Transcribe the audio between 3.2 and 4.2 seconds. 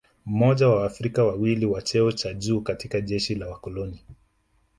la wakoloni